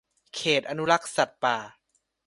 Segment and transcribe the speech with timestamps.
[0.35, 1.57] เขตอนุรักษ์สัตว์ป่า